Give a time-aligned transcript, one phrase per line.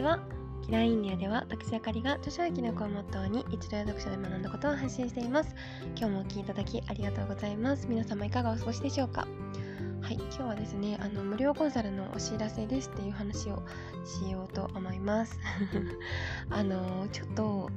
[0.00, 0.18] ちは。
[0.62, 5.54] キラーインディアでは私あかりが著書や記録をモットーに一度や読書で学んだことを発信しています。
[5.96, 7.86] 今日もお聴きいただきありがとうございます。
[7.86, 9.26] 皆様いかがお過ごしでしょうか？
[10.00, 13.62] はい今日はですねあの無料コンサルのお知らせですっていう話を
[14.06, 15.38] しようと思います。
[16.48, 17.70] あのちょっと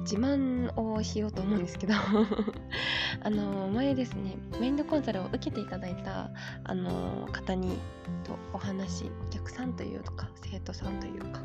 [0.00, 1.94] 自慢をしようと思うんですけど
[3.22, 6.30] あの前ですねメインドコンサルを受けていただいた
[6.64, 7.78] あの方に
[8.24, 11.40] とお話お客さんというか生徒さんというか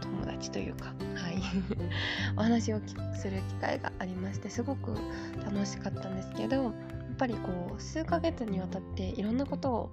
[0.00, 1.40] 友達というかはい。
[2.36, 2.80] お話を
[3.14, 4.94] する機会がありましてすごく
[5.44, 6.72] 楽しかったんですけどやっ
[7.16, 9.90] ぱりこう数ヶ月にわたっていろんなことを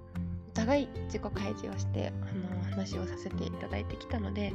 [0.48, 4.52] お互い自己開示をしてあの話をさせていただいてきたので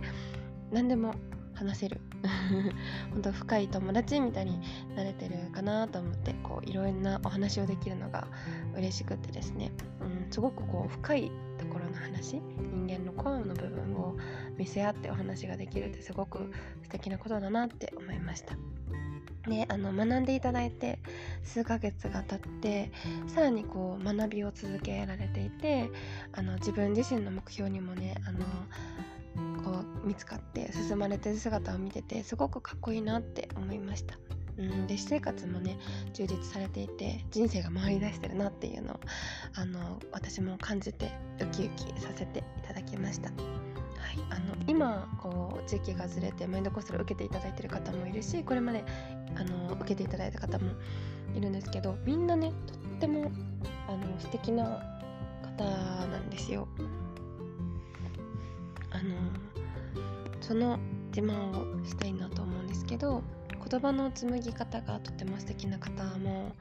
[0.72, 1.16] 何でも
[1.54, 2.02] 話せる
[3.12, 4.60] 本当深い友達みたいに
[4.96, 8.28] なれてるかなと思ってこういろんなお話をできるのが
[8.76, 12.42] 嬉しくてですね、うん、すごくこう深いところの話
[12.74, 14.16] 人間の声の部分を
[14.58, 16.52] 見せ合ってお話ができるってすごく
[16.84, 18.56] 素敵なことだなって思いました。
[19.48, 21.00] であの学んでいただいて
[21.44, 22.92] 数ヶ月が経って
[23.28, 25.90] さらにこう学びを続けられていて
[26.32, 28.46] あの自分自身の目標にもねあの
[29.64, 34.18] こう見つかって進まれてる姿を見ててすごくかっこいいなって思いました。
[34.58, 35.80] うん、で私生活もね
[36.14, 39.00] 充実されていて人生が回り出してるなっていうのを
[39.56, 43.30] あの私も感じてウキウキさせていただきました。
[43.30, 48.84] はい、あの今こう時期がずれてマインドコスを受けていただいてる方もいるしこれまで
[49.36, 50.72] あの受けていただいた方も
[51.36, 53.32] いるんですけどみんなねとっても
[53.88, 54.84] あの素敵な
[55.42, 56.68] 方なんですよ。
[60.44, 60.78] その
[61.16, 63.24] 自慢をしたいなと思うんですけど
[63.70, 66.52] 言葉の紡ぎ方がとても素敵な方も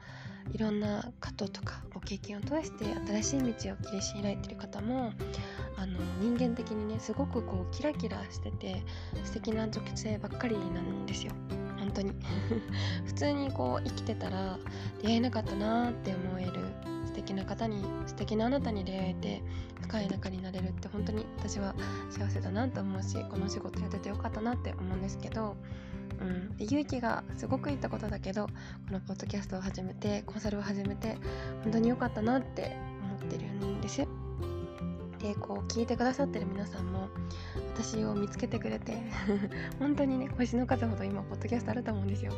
[0.53, 2.85] いろんなこととかご経験を通して
[3.21, 5.11] 新しい道を切り開いてる方も
[5.75, 8.83] あの人間的にねすごくこうキラキラしてて
[9.25, 11.33] 素敵な女性ばっかりなんですよ。
[11.77, 12.13] 本当に。
[13.05, 14.57] 普通にこう生きてたら
[15.01, 16.92] 出会えなかったなって思える
[17.23, 19.41] 敵な方に素敵なあなたに出会えて
[19.81, 21.73] 深い仲になれるって本当に私は
[22.09, 25.55] 幸せだなと思うしこの仕事やっててよかったなって思うんですけど
[26.21, 28.51] うん、で勇気がすごくいったことだけどこ
[28.91, 31.17] のポッドキャストを始めてコンサルを始めて
[31.63, 34.22] 本当に良かったなって思ってるんです。
[35.23, 37.07] でこう聞いてくださってる皆さんも
[37.73, 38.97] 私を見つけてくれて
[39.79, 42.33] 本当にね星の数ほど今ポッドキャストあると思うんですよ。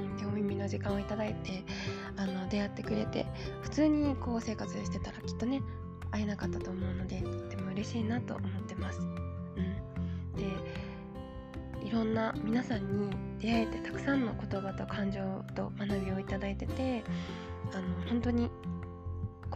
[0.00, 1.62] うん、でお耳の時間をいただいて
[2.16, 3.26] あの出会ってくれて
[3.60, 5.60] 普通にこう生活してたらきっとね
[6.10, 9.00] 会えなかったと思うのでとても嬉しいなと思ってます。
[9.00, 10.44] うん、で
[11.86, 15.20] いろんな皆さんに出会えてたくさんの言葉と感情
[15.54, 17.04] と学びをいただいてて
[17.74, 18.50] あの本当に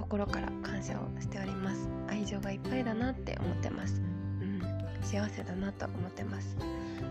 [0.09, 1.87] 心から感謝をしております。
[2.09, 4.01] 愛情がいっぱいだなって思ってます、
[4.41, 4.63] うん、
[5.03, 6.57] 幸せだなと思ってます。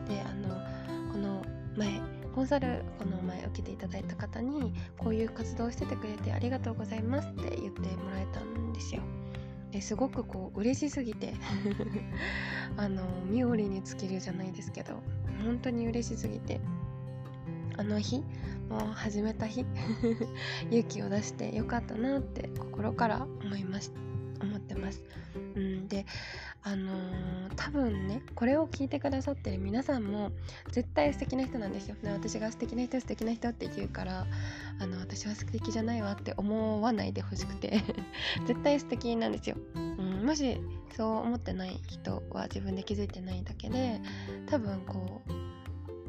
[0.08, 0.56] であの
[1.12, 1.46] この
[1.78, 2.02] 前
[2.34, 9.04] コンサルこの前受けていただいた方にこういう活動をしててくれてありがとうございますって言ってもらえたんですよ。
[9.70, 11.36] ですごくこう嬉しすぎて
[12.78, 15.04] あの妙利に尽きるじゃないですけど
[15.44, 16.60] 本当に嬉しすぎて
[17.78, 18.24] あの日
[18.70, 19.66] もう始めた日
[20.70, 23.94] 勇気を出してよかったなって心から思います
[24.42, 25.04] 思ってます。
[25.56, 26.06] うん、で
[26.64, 30.32] あのー、多分ねこれを聞いてくださってる皆さんも
[30.72, 31.96] 絶対素敵な人なんですよ。
[32.04, 34.28] で私が素敵な人素敵な人って言うから
[34.80, 37.82] あの私は素敵じゃないわって思わないでほしくて
[38.46, 39.58] 絶対素敵なんですよ。
[39.76, 40.60] うん、もし
[40.96, 44.02] そう思ってない人は自分で気づいてないだけで
[44.48, 45.57] 多分こう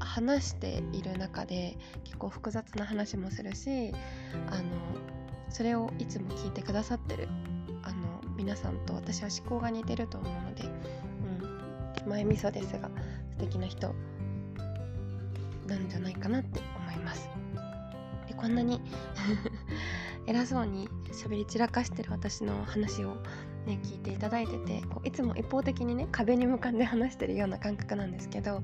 [0.00, 3.92] 話している中で結構複雑な話もするし
[4.50, 4.64] あの
[5.50, 7.28] それをいつも聞いてくださってる
[7.82, 10.64] あの皆さんと私は思考が似てると思うので、
[12.04, 12.90] うん、前味噌ですが
[13.30, 13.94] 素敵な人
[15.66, 17.28] なんじゃないかなって思います。
[18.26, 18.80] でこんなに
[20.26, 23.16] 偉そうに喋り散らかしてる私の話を
[23.66, 28.62] ね、聞いていただいててこういつも一方的にね壁に向かって話してるような感覚なんですけど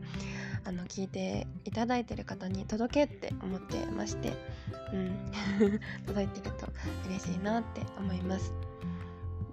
[0.65, 4.33] あの聞いていただいてる方に届けって思ってまして、
[4.93, 5.31] うん、
[6.07, 6.67] 届いてると
[7.07, 8.53] 嬉しいなって思います。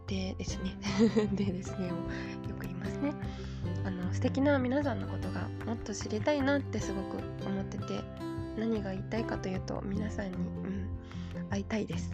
[0.07, 0.77] でですね。
[1.33, 1.93] でですねよ
[2.57, 3.13] く言いますね。
[3.85, 8.01] あの素敵な皆さんのことがもっと知りたいなってすごく思ってて
[8.57, 10.87] 何が言いたいかというと皆さんに、うん、
[11.51, 12.11] 会いたいです。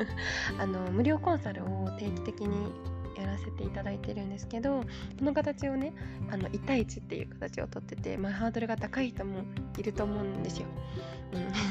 [0.58, 2.72] あの無料コンサルを定期的に
[3.20, 5.92] やらせていただいてるんですけどこの形をね
[6.30, 9.42] あの1対1っていう形をとってて、まあ、ハードルが高い人も
[9.76, 10.66] いると思うんですよ、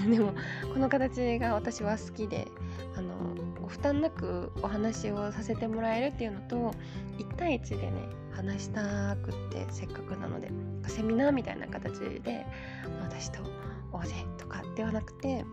[0.06, 0.34] うん、 でも
[0.74, 2.48] この形が私は好きで
[2.96, 3.16] あの
[3.62, 6.74] ご負担なくお話をさせてもらえるっていうのと
[7.18, 7.92] 1対1でね
[8.32, 10.52] 話したくってせっかくなので
[10.88, 12.46] セミナーみたいな形で
[13.02, 13.40] 私と
[13.92, 15.44] 大勢とかではなくて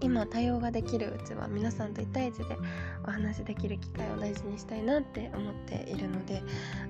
[0.00, 2.56] 今対応ができるうちは皆さんと1対1で
[3.06, 6.42] お話しできる機会を大事にしたいなって思っているので、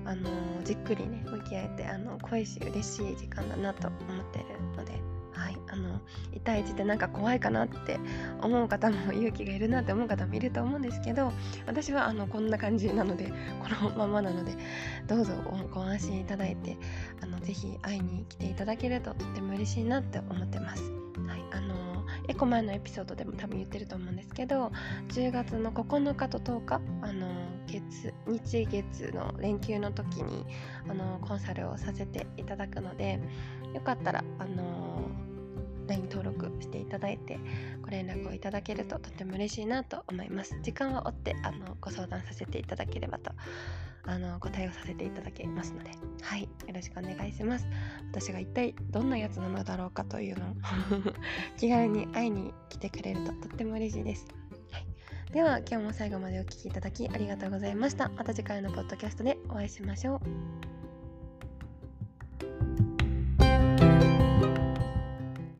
[0.05, 0.29] あの
[0.63, 3.99] じっくりね向き合えてあの恋し嬉しい時間だなと思っ
[4.31, 4.93] ているので。
[5.31, 5.99] はい、あの
[6.33, 7.99] 1対1ってなんか怖いかなって
[8.41, 11.31] 思う方も勇気がいるなって思う方もいると思うんですけど
[11.65, 13.31] 私はあのこんな感じなので
[13.61, 14.53] このままなので
[15.07, 15.33] どうぞ
[15.73, 16.77] ご安心いただいて
[17.21, 20.83] あのぜひ会いに来ていただけるととっても嬉しいなって思ってます。
[21.27, 24.71] はい、あの1個前のエピソードでも多分言ってると思うんですけど
[25.09, 27.27] 10月の9日と10日あの
[27.67, 30.45] 月日月の連休の時に
[30.87, 33.19] あのコンサルをさせていただくので
[33.73, 35.09] よかったらあの
[35.89, 37.39] LINE 登録していただいて
[37.81, 40.57] ご連絡をいただけるととても嬉しいなと思います。
[40.61, 43.31] 時間は追ってあのご相談させていただければと
[44.05, 45.91] あのご対応させていただけますので。
[46.21, 46.43] はい。
[46.43, 47.67] よろしくお願いします。
[48.11, 50.55] 私が一体どんなやつなのだろうかというのを
[51.57, 54.27] 気軽に会いに来てくれるととっても嬉しいです、
[54.71, 54.85] はい、
[55.31, 58.09] では今日も最後までお聴きいただきありがとうございました。
[58.09, 60.68] また次回のポッドキャストでお会いしましょう。